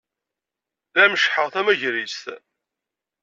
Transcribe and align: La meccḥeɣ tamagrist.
La 0.95 1.05
meccḥeɣ 1.11 1.47
tamagrist. 1.49 2.25